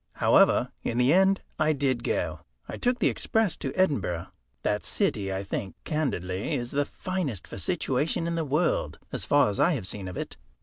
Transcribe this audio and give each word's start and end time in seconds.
However, 0.13 0.71
in 0.81 0.97
the 0.97 1.13
end 1.13 1.43
I 1.59 1.73
did 1.73 2.03
go. 2.03 2.39
I 2.67 2.75
took 2.77 2.97
the 2.97 3.07
express 3.07 3.55
to 3.57 3.71
Edinburgh. 3.75 4.29
That 4.63 4.83
city, 4.83 5.31
I 5.31 5.43
think 5.43 5.75
candidly, 5.83 6.55
is 6.55 6.71
the 6.71 6.85
finest 6.85 7.45
for 7.47 7.59
situation 7.59 8.25
in 8.25 8.33
the 8.33 8.43
world, 8.43 8.97
as 9.11 9.25
far 9.25 9.47
as 9.51 9.59
I 9.59 9.73
have 9.73 9.85
seen 9.85 10.07
of 10.07 10.17
it. 10.17 10.37